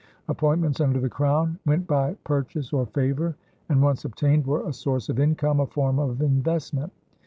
Appointments 0.27 0.81
under 0.81 0.99
the 0.99 1.09
Crown 1.11 1.59
went 1.63 1.85
by 1.85 2.15
purchase 2.23 2.73
or 2.73 2.87
favor, 2.87 3.35
and, 3.69 3.83
once 3.83 4.03
obtained, 4.03 4.47
were 4.47 4.67
a 4.67 4.73
source 4.73 5.09
of 5.09 5.19
income, 5.19 5.59
a 5.59 5.67
form 5.67 5.99
of 5.99 6.23
investment. 6.23 6.91